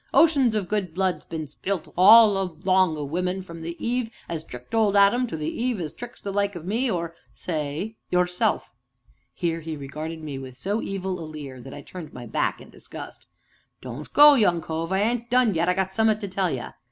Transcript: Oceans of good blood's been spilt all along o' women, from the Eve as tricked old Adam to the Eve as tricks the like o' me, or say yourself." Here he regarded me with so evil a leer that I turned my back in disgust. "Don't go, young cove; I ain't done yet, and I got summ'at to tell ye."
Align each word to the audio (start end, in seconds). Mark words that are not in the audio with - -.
Oceans 0.15 0.55
of 0.55 0.67
good 0.67 0.95
blood's 0.95 1.23
been 1.25 1.45
spilt 1.45 1.93
all 1.95 2.35
along 2.57 2.97
o' 2.97 3.03
women, 3.03 3.43
from 3.43 3.61
the 3.61 3.75
Eve 3.77 4.09
as 4.27 4.43
tricked 4.43 4.73
old 4.73 4.95
Adam 4.95 5.27
to 5.27 5.37
the 5.37 5.47
Eve 5.47 5.79
as 5.79 5.93
tricks 5.93 6.19
the 6.19 6.31
like 6.31 6.55
o' 6.55 6.63
me, 6.63 6.89
or 6.89 7.15
say 7.35 7.97
yourself." 8.09 8.73
Here 9.31 9.59
he 9.61 9.77
regarded 9.77 10.23
me 10.23 10.39
with 10.39 10.57
so 10.57 10.81
evil 10.81 11.19
a 11.19 11.25
leer 11.27 11.61
that 11.61 11.75
I 11.75 11.83
turned 11.83 12.13
my 12.13 12.25
back 12.25 12.59
in 12.59 12.71
disgust. 12.71 13.27
"Don't 13.79 14.11
go, 14.11 14.33
young 14.33 14.59
cove; 14.59 14.91
I 14.91 15.01
ain't 15.01 15.29
done 15.29 15.53
yet, 15.53 15.69
and 15.69 15.69
I 15.69 15.73
got 15.83 15.93
summ'at 15.93 16.19
to 16.21 16.27
tell 16.27 16.49
ye." 16.49 16.63